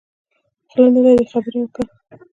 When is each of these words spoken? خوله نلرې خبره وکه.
خوله 0.69 0.89
نلرې 0.93 1.25
خبره 1.31 1.57
وکه. 1.61 1.83